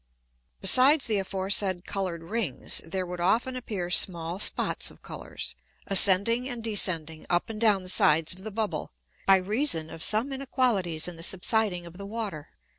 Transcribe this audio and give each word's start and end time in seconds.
Besides 0.61 1.05
the 1.05 1.19
aforesaid 1.19 1.85
colour'd 1.85 2.23
Rings 2.23 2.81
there 2.83 3.05
would 3.05 3.19
often 3.21 3.55
appear 3.55 3.91
small 3.91 4.39
Spots 4.39 4.89
of 4.89 5.03
Colours, 5.03 5.53
ascending 5.85 6.49
and 6.49 6.63
descending 6.63 7.27
up 7.29 7.51
and 7.51 7.61
down 7.61 7.83
the 7.83 7.87
sides 7.89 8.33
of 8.33 8.43
the 8.43 8.49
Bubble, 8.49 8.89
by 9.27 9.35
reason 9.37 9.91
of 9.91 10.01
some 10.01 10.33
Inequalities 10.33 11.07
in 11.07 11.17
the 11.17 11.21
subsiding 11.21 11.85
of 11.85 11.99
the 11.99 12.07
Water. 12.07 12.49